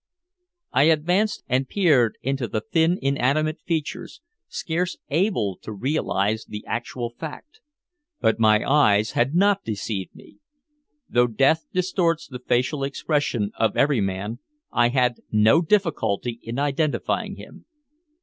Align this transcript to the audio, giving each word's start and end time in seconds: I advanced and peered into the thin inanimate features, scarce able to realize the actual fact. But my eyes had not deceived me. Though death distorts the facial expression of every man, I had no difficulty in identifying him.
I 0.73 0.85
advanced 0.85 1.43
and 1.47 1.67
peered 1.69 2.17
into 2.23 2.47
the 2.47 2.61
thin 2.61 2.97
inanimate 3.03 3.61
features, 3.61 4.19
scarce 4.47 4.97
able 5.09 5.59
to 5.61 5.71
realize 5.71 6.43
the 6.45 6.65
actual 6.65 7.11
fact. 7.11 7.61
But 8.19 8.39
my 8.39 8.67
eyes 8.67 9.11
had 9.11 9.35
not 9.35 9.63
deceived 9.63 10.15
me. 10.15 10.39
Though 11.07 11.27
death 11.27 11.67
distorts 11.71 12.27
the 12.27 12.39
facial 12.39 12.83
expression 12.83 13.51
of 13.57 13.77
every 13.77 14.01
man, 14.01 14.39
I 14.71 14.89
had 14.89 15.19
no 15.31 15.61
difficulty 15.61 16.39
in 16.41 16.57
identifying 16.57 17.35
him. 17.35 17.65